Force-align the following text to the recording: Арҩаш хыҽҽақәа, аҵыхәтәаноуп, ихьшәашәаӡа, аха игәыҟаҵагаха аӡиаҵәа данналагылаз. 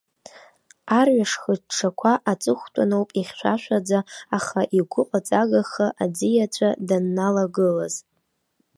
Арҩаш 0.99 1.33
хыҽҽақәа, 1.41 2.11
аҵыхәтәаноуп, 2.31 3.09
ихьшәашәаӡа, 3.19 3.99
аха 4.37 4.61
игәыҟаҵагаха 4.77 5.87
аӡиаҵәа 6.03 6.69
данналагылаз. 6.87 7.95